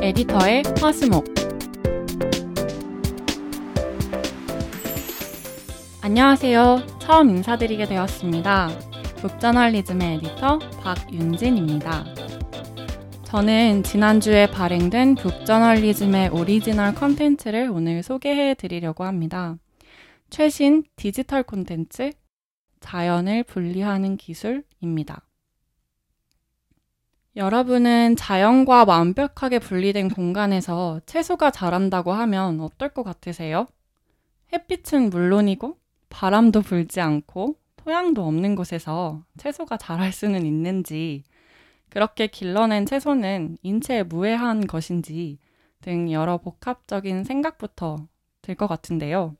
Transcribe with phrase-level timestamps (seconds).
[0.00, 1.24] 에디터의 화수목
[6.00, 6.86] 안녕하세요.
[7.00, 8.68] 처음 인사드리게 되었습니다.
[9.16, 12.04] 북저널리즘의 에디터 박윤진입니다.
[13.24, 19.56] 저는 지난주에 발행된 북저널리즘의 오리지널 컨텐츠를 오늘 소개해 드리려고 합니다.
[20.30, 22.12] 최신 디지털 콘텐츠
[22.78, 25.27] 자연을 분리하는 기술입니다.
[27.38, 33.66] 여러분은 자연과 완벽하게 분리된 공간에서 채소가 자란다고 하면 어떨 것 같으세요?
[34.52, 35.78] 햇빛은 물론이고
[36.10, 41.22] 바람도 불지 않고 토양도 없는 곳에서 채소가 자랄 수는 있는지,
[41.90, 45.38] 그렇게 길러낸 채소는 인체에 무해한 것인지
[45.80, 48.08] 등 여러 복합적인 생각부터
[48.42, 49.36] 들 것 같은데요.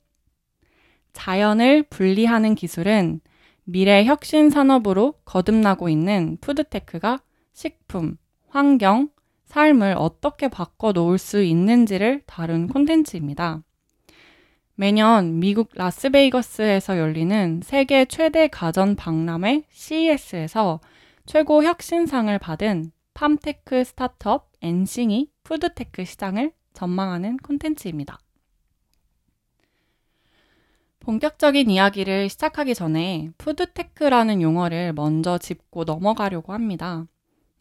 [1.15, 3.20] 자연을 분리하는 기술은
[3.65, 7.19] 미래 혁신 산업으로 거듭나고 있는 푸드테크가
[7.59, 8.19] 식품,
[8.51, 9.09] 환경,
[9.47, 13.64] 삶을 어떻게 바꿔 놓을 수 있는지를 다룬 콘텐츠입니다.
[14.77, 20.79] 매년 미국 라스베이거스에서 열리는 세계 최대 가전 박람회 CES에서
[21.27, 28.20] 최고 혁신상을 받은 팜테크 스타트업 엔싱이 푸드테크 시장을 전망하는 콘텐츠입니다.
[31.01, 37.09] 본격적인 이야기를 시작하기 전에 푸드테크라는 용어를 먼저 짚고 넘어가려고 합니다.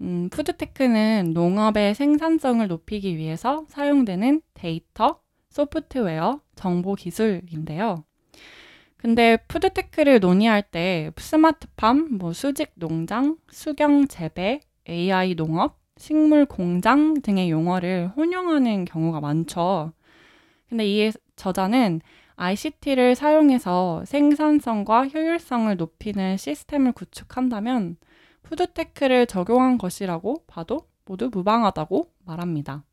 [0.02, 8.04] 음, 푸드테크는 농업의 생산성을 높이기 위해서 사용되는 데이터, 소프트웨어, 정보 기술인데요.
[8.98, 17.50] 근데 푸드테크를 논의할 때 스마트팜, 뭐 수직 농장, 수경 재배, AI 농업, 식물 공장 등의
[17.50, 19.94] 용어를 혼용하는 경우가 많죠.
[20.70, 22.02] 근데 이 저자는
[22.36, 27.98] ICT를 사용해서 생산성과 효율성을 높이는 시스템을 구축한다면
[28.48, 32.84] 푸드테크를 적용한 것이라고 봐도 모두 무방하다고 말합니다.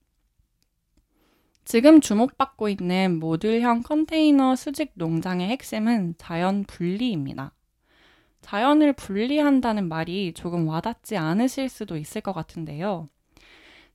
[1.64, 7.52] 지금 주목받고 있는 모듈형 컨테이너 수직 농장의 핵심은 자연 분리입니다.
[8.42, 13.08] 자연을 분리한다는 말이 조금 와닿지 않으실 수도 있을 것 같은데요.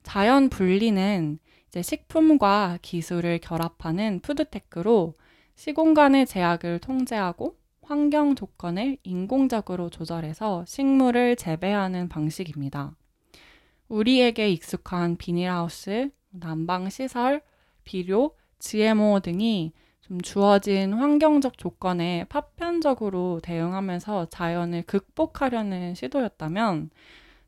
[0.01, 1.37] 자연 분리는
[1.67, 5.13] 이제 식품과 기술을 결합하는 푸드테크로
[5.55, 7.57] 시공간의 제약을 통제하고
[7.89, 12.95] 환경 조건을 인공적으로 조절해서 식물을 재배하는 방식입니다.
[13.87, 17.41] 우리에게 익숙한 비닐하우스, 난방 시설,
[17.83, 26.91] 비료, GMO 등이 좀 주어진 환경적 조건에 파편적으로 대응하면서 자연을 극복하려는 시도였다면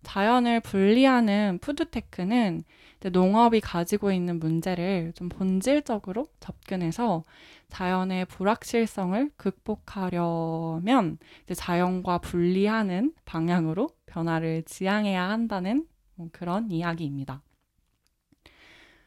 [0.02, 2.64] 자연을 분리하는 푸드테크는
[3.10, 7.24] 농업이 가지고 있는 문제를 좀 본질적으로 접근해서
[7.70, 11.18] 자연의 불확실성을 극복하려면
[11.54, 17.42] 자연과 분리하는 방향으로 변화를 지향해야 한다는 뭐 그런 이야기입니다.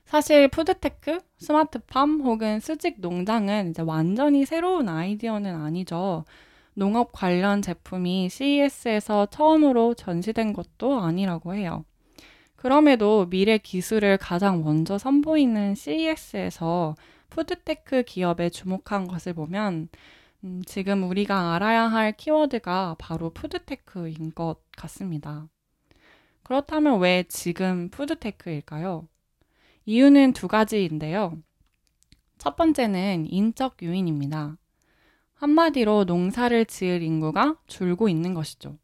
[0.04, 6.24] 사실 푸드테크, 스마트팜 혹은 수직 농장은 이제 완전히 새로운 아이디어는 아니죠.
[6.74, 11.84] 농업 관련 제품이 CES에서 처음으로 전시된 것도 아니라고 해요.
[12.64, 16.96] 그럼에도 미래 기술을 가장 먼저 선보이는 CES에서
[17.28, 19.88] 푸드테크 기업에 주목한 것을 보면
[20.44, 25.46] 음, 지금 우리가 알아야 할 키워드가 바로 푸드테크인 것 같습니다.
[26.42, 29.08] 그렇다면 왜 지금 푸드테크일까요?
[29.84, 31.36] 이유는 두 가지인데요.
[32.38, 34.56] 첫 번째는 인적 요인입니다.
[35.34, 38.78] 한마디로 농사를 지을 인구가 줄고 있는 것이죠.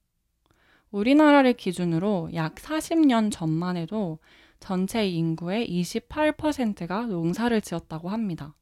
[0.90, 4.18] 우리나라를 기준으로 약 40년 전만 해도
[4.58, 8.54] 전체 인구의 28%가 농사를 지었다고 합니다.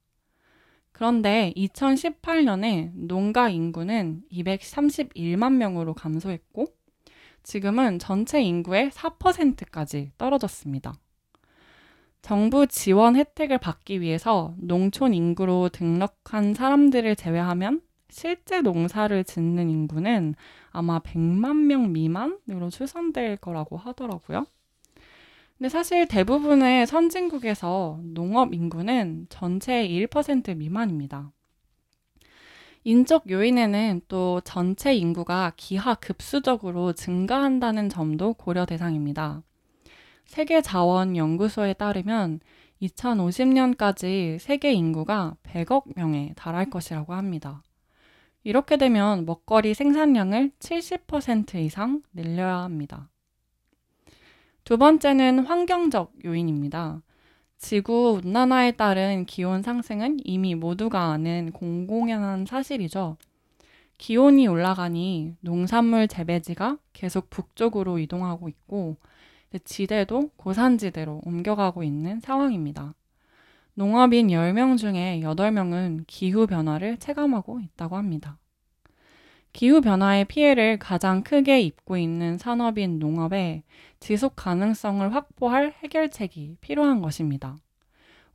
[0.92, 6.66] 그런데 2018년에 농가 인구는 231만 명으로 감소했고
[7.42, 10.94] 지금은 전체 인구의 4%까지 떨어졌습니다.
[12.20, 17.80] 정부 지원 혜택을 받기 위해서 농촌 인구로 등록한 사람들을 제외하면
[18.10, 20.34] 실제 농사를 짓는 인구는
[20.70, 24.46] 아마 100만 명 미만으로 추산될 거라고 하더라고요.
[25.58, 31.32] 근데 사실 대부분의 선진국에서 농업 인구는 전체의 1% 미만입니다.
[32.84, 39.43] 인적 요인에는 또 전체 인구가 기하 급수적으로 증가한다는 점도 고려 대상입니다.
[40.26, 42.40] 세계자원연구소에 따르면
[42.81, 47.62] 2050년까지 세계 인구가 100억 명에 달할 것이라고 합니다.
[48.44, 53.11] 이렇게 되면 먹거리 생산량을 70% 이상 늘려야 합니다.
[54.64, 57.02] 두 번째는 환경적 요인입니다.
[57.56, 63.17] 지구 온난화에 따른 기온 상승은 이미 모두가 아는 공공연한 사실이죠.
[63.99, 68.96] 기온이 올라가니 농산물 재배지가 계속 북쪽으로 이동하고 있고
[69.64, 72.94] 지대도 고산지대로 옮겨가고 있는 상황입니다.
[73.78, 78.36] 농업인 10명 중에 8명은 기후변화를 체감하고 있다고 합니다.
[79.52, 83.62] 기후변화의 피해를 가장 크게 입고 있는 산업인 농업에
[84.00, 87.56] 지속 가능성을 확보할 해결책이 필요한 것입니다.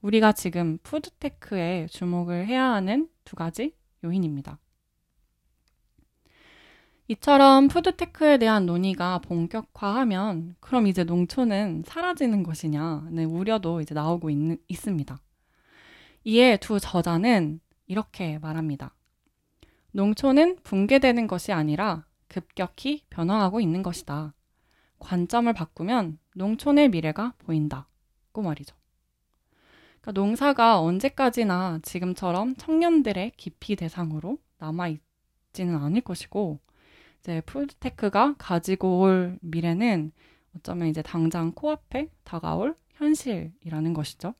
[0.01, 3.75] 우리가 지금 푸드테크에 주목을 해야 하는 두 가지
[4.05, 4.59] 요인입니다.
[7.09, 14.37] 이처럼 푸드테크에 대한 논의가 본격화하면 그럼 이제 농촌은 사라지는 것이냐는 우려도 이제 나오고 있,
[14.69, 15.19] 있습니다.
[16.25, 18.95] 이에 두 저자는 이렇게 말합니다.
[19.91, 24.33] 농촌은 붕괴되는 것이 아니라 급격히 변화하고 있는 것이다.
[24.99, 27.87] 관점을 바꾸면 농촌의 미래가 보인다.
[28.31, 28.75] 고 말이죠.
[30.01, 36.59] 그러니까 농사가 언제까지나 지금처럼 청년들의 기피 대상으로 남아있지는 않을 것이고,
[37.19, 40.11] 이제 푸드테크가 가지고 올 미래는
[40.55, 44.33] 어쩌면 이제 당장 코앞에 다가올 현실이라는 것이죠.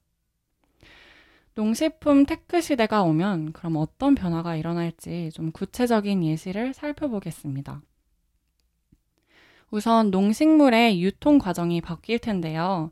[1.56, 7.82] 농식품 테크 시대가 오면 그럼 어떤 변화가 일어날지 좀 구체적인 예시를 살펴보겠습니다.
[9.70, 12.92] 우선 농식품의 유통 과정이 바뀔 텐데요.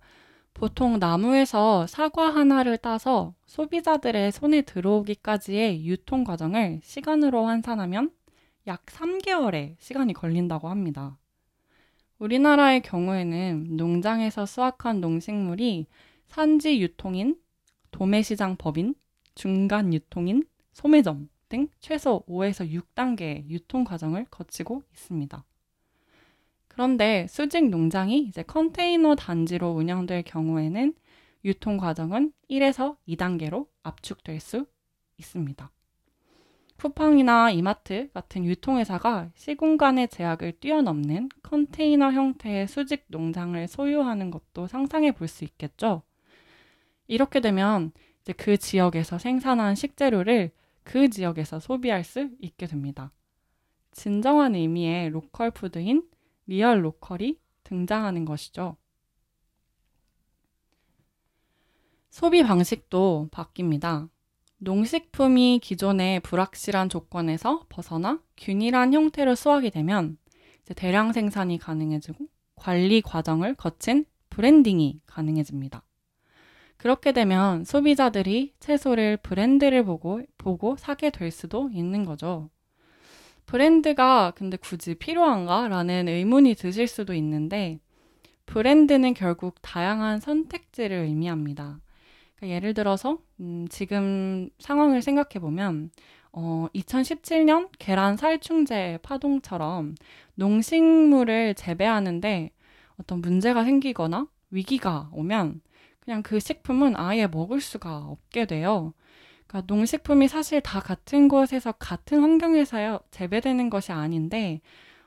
[0.53, 8.11] 보통 나무에서 사과 하나를 따서 소비자들의 손에 들어오기까지의 유통 과정을 시간으로 환산하면
[8.67, 11.17] 약 3개월의 시간이 걸린다고 합니다.
[12.19, 15.87] 우리나라의 경우에는 농장에서 수확한 농식물이
[16.27, 17.37] 산지 유통인
[17.91, 18.95] 도매시장 법인,
[19.35, 20.43] 중간 유통인,
[20.73, 25.43] 소매점 등 최소 5에서 6단계의 유통 과정을 거치고 있습니다.
[26.67, 30.93] 그런데 수직 농장이 이제 컨테이너 단지로 운영될 경우에는
[31.43, 34.65] 유통 과정은 1에서 2단계로 압축될 수
[35.17, 35.69] 있습니다.
[36.77, 45.27] 쿠팡이나 이마트 같은 유통회사가 시공간의 제약을 뛰어넘는 컨테이너 형태의 수직 농장을 소유하는 것도 상상해 볼
[45.27, 46.01] 수 있겠죠.
[47.11, 47.91] 이렇게 되면
[48.21, 50.49] 이제 그 지역에서 생산한 식재료를
[50.85, 53.11] 그 지역에서 소비할 수 있게 됩니다.
[53.91, 56.07] 진정한 의미의 로컬 푸드인
[56.47, 58.77] real local이 등장하는 것이죠.
[62.09, 64.09] 소비 방식도 바뀝니다.
[64.59, 70.17] 농식품이 기존의 불확실한 조건에서 벗어나 균일한 형태로 수확이 되면
[70.77, 75.83] 대량 생산이 가능해지고 관리 과정을 거친 브랜딩이 가능해집니다.
[76.81, 82.49] 그렇게 되면 소비자들이 채소를 브랜드를 보고, 보고 사게 될 수도 있는 거죠.
[83.45, 85.67] 브랜드가 근데 굳이 필요한가?
[85.67, 87.79] 라는 의문이 드실 수도 있는데,
[88.47, 91.79] 브랜드는 결국 다양한 선택지를 의미합니다.
[92.35, 95.91] 그러니까 예를 들어서, 음, 지금 상황을 생각해 보면,
[96.31, 99.93] 어, 2017년 계란 살충제 파동처럼
[100.33, 102.49] 농식물을 재배하는데
[102.97, 105.61] 어떤 문제가 생기거나 위기가 오면
[106.03, 108.94] 그냥 그 식품은 아예 먹을 수가 없게 돼요.
[109.48, 114.62] 그러니까 농식품이 사실 다 같은 곳에서 같은 환경에서 재배되는 것이 아닌데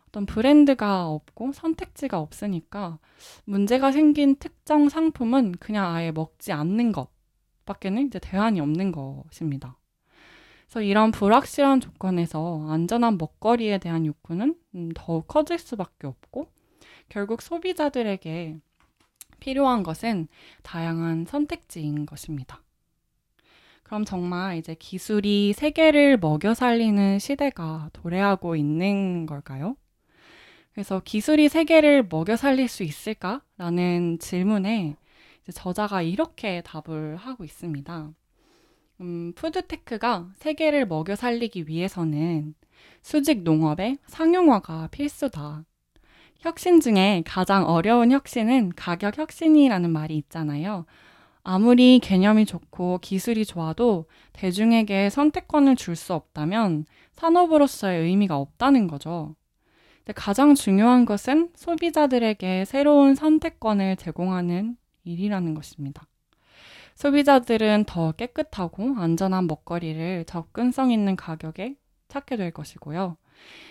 [0.09, 2.99] 어떤 브랜드가 없고 선택지가 없으니까
[3.45, 7.09] 문제가 생긴 특정 상품은 그냥 아예 먹지 않는 것
[7.65, 9.77] 밖에는 이제 대안이 없는 것입니다.
[10.67, 16.49] 그래서 이런 불확실한 조건에서 안전한 먹거리에 대한 욕구는 음, 더욱 커질 수밖에 없고
[17.09, 18.59] 결국 소비자들에게
[19.45, 20.27] 필요한 것은
[20.63, 22.63] 다양한 선택지인 것입니다.
[23.83, 29.77] 그럼 정말 이제 기술이 세계를 먹여 살리는 시대가 도래하고 있는 걸까요?
[30.73, 33.43] 그래서 기술이 세계를 먹여 살릴 수 있을까?
[33.59, 34.97] 라는 질문에
[35.53, 38.13] 저자가 이렇게 답을 하고 있습니다.
[39.03, 42.55] 음, 푸드테크가 세계를 먹여 살리기 위해서는
[43.03, 45.67] 수직 농업의 상용화가 필수다.
[46.45, 50.85] 혁신 중에 가장 어려운 혁신은 가격 혁신이라는 말이 있잖아요.
[51.43, 59.35] 아무리 개념이 좋고 기술이 좋아도 대중에게 선택권을 줄 수 없다면 산업으로서의 의미가 없다는 거죠.
[60.15, 66.07] 가장 중요한 것은 소비자들에게 새로운 선택권을 제공하는 일이라는 것입니다.
[66.95, 71.77] 소비자들은 더 깨끗하고 안전한 먹거리를 접근성 있는 가격에
[72.09, 73.17] 찾게 될 것이고요.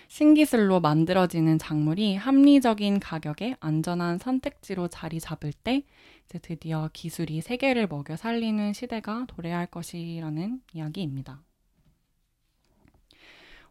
[0.08, 5.82] 신기술로 만들어지는 작물이 합리적인 가격에 안전한 선택지로 자리 잡을 때
[6.26, 11.42] 이제 드디어 기술이 세계를 먹여 살리는 시대가 도래할 것이라는 이야기입니다.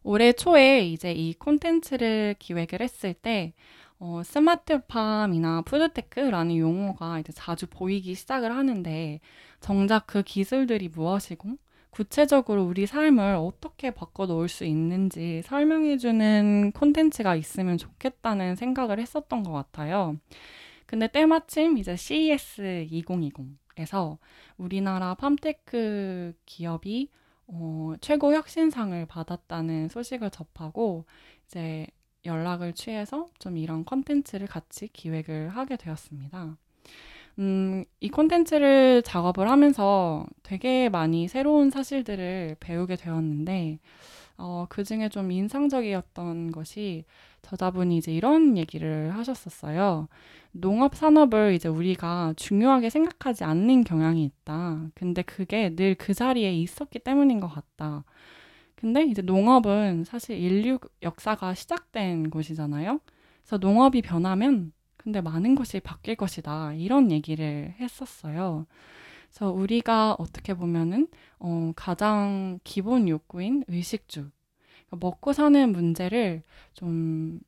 [0.04, 3.54] 올해 초에 이제 이 콘텐츠를 기획을 했을 때
[4.00, 9.22] 어, 스마트팜이나 푸드테크라는 용어가 이제 자주 보이기 시작을 하는데
[9.62, 11.58] 정작 그 기술들이 무엇이고
[11.94, 19.52] 구체적으로 우리 삶을 어떻게 바꿔 놓을 수 있는지 설명해주는 콘텐츠가 있으면 좋겠다는 생각을 했었던 것
[19.52, 20.18] 같아요.
[20.88, 24.18] 근데 때마침 이제 CES 2020에서
[24.58, 27.10] 우리나라 팜테크 기업이
[27.46, 31.06] 어, 최고 혁신상을 받았다는 소식을 접하고
[31.46, 31.86] 이제
[32.26, 36.58] 연락을 취해서 좀 이런 컨텐츠를 같이 기획을 하게 되었습니다.
[37.40, 43.80] 음, 이 콘텐츠를 작업을 하면서 되게 많이 새로운 사실들을 배우게 되었는데,
[44.38, 47.06] 어, 그 중에 좀 인상적이었던 것이
[47.44, 50.08] 저자분이 이제 이런 얘기를 하셨었어요.
[50.52, 54.90] 농업 산업을 이제 우리가 중요하게 생각하지 않는 경향이 있다.
[54.96, 58.04] 근데 그게 늘 그 자리에 있었기 때문인 것 같다.
[58.76, 63.00] 근데 이제 농업은 사실 인류 역사가 시작된 곳이잖아요.
[63.42, 64.74] 그래서 농업이 변하면
[65.04, 66.74] 근데 많은 것이 바뀔 것이다.
[66.74, 68.66] 이런 얘기를 했었어요.
[69.30, 71.08] 그래서 우리가 어떻게 보면은
[71.40, 74.30] 어, 가장 기본 욕구인 의식주,
[74.88, 76.44] 그러니까 먹고 사는 문제를
[76.74, 77.40] 좀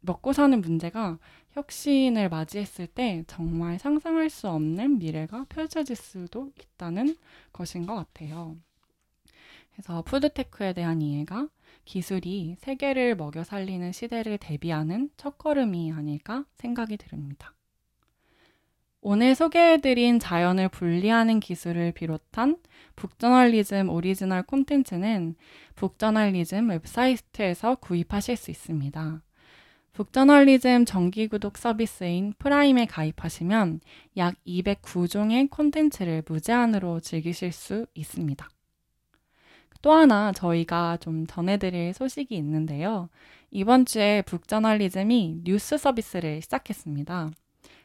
[0.00, 1.18] 먹고 사는 문제가
[1.52, 7.16] 혁신을 맞이했을 때 정말 상상할 수 없는 미래가 펼쳐질 수도 있다는
[7.52, 8.56] 것인 것 같아요.
[9.72, 11.48] 그래서 푸드테크에 대한 이해가
[11.84, 17.54] 기술이 세계를 먹여 살리는 시대를 대비하는 첫걸음이 아닐까 생각이 듭니다.
[19.02, 22.58] 오늘 소개해드린 자연을 분리하는 기술을 비롯한
[22.96, 25.36] 북저널리즘 오리지널 콘텐츠는
[25.74, 29.22] 북저널리즘 웹사이트에서 구입하실 수 있습니다.
[29.92, 33.80] 북저널리즘 정기구독 서비스인 프라임에 가입하시면
[34.18, 38.48] 약 209종의 콘텐츠를 무제한으로 즐기실 수 있습니다.
[39.82, 43.08] 또 하나 저희가 좀 전해드릴 소식이 있는데요.
[43.50, 47.30] 이번 주에 북저널리즘이 뉴스 서비스를 시작했습니다.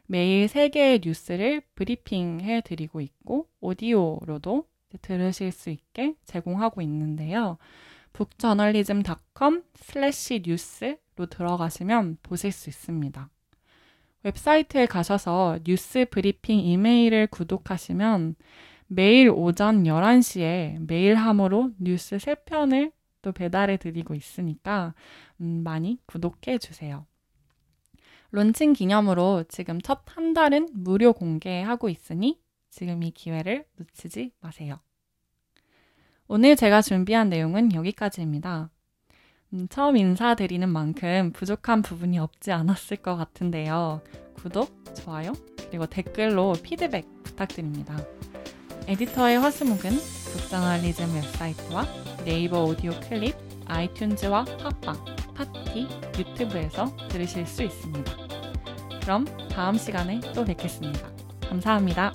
[0.08, 4.66] 매일 3개의 뉴스를 브리핑 해 드리고 있고, 오디오로도
[5.02, 7.58] 들으실 수 있게 제공하고 있는데요.
[8.14, 13.30] 북저널리즘.com 슬래시 뉴스로 들어가시면 보실 수 있습니다.
[14.24, 18.36] 웹사이트에 가셔서 뉴스 브리핑 이메일을 구독하시면
[18.96, 24.94] 매일 오전 11시에 메일함으로 뉴스 3편을 또 배달해 드리고 있으니까
[25.42, 27.06] 음, 많이 구독해 주세요.
[28.32, 34.80] 론칭 기념으로 지금 첫 한 달은 무료 공개하고 있으니 지금 이 기회를 놓치지 마세요.
[36.28, 38.70] 오늘 제가 준비한 내용은 여기까지입니다.
[39.54, 44.02] 음, 처음 인사드리는 만큼 부족한 부분이 없지 않았을 것 같은데요.
[44.36, 45.34] 구독, 좋아요,
[45.70, 47.98] 그리고 댓글로 피드백 부탁드립니다.
[48.88, 49.92] 에디터의 화수목은
[50.32, 51.88] 북저널리즘 웹사이트와
[52.24, 55.88] 네이버 오디오 클립, 아이튠즈와 팟빵, 파티,
[56.18, 58.12] 유튜브에서 들으실 수 있습니다.
[59.02, 61.10] 그럼 다음 시간에 또 뵙겠습니다.
[61.50, 62.12] 감사합니다.